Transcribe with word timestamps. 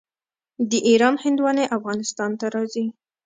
د 0.69 0.71
ایران 0.89 1.15
هندواڼې 1.23 1.65
افغانستان 1.77 2.31
ته 2.39 2.45
راځي. 2.55 2.85